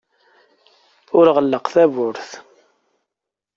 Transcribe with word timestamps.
Ur 1.17 1.25
ɣelleq 1.35 1.65
tawwurt. 1.73 2.29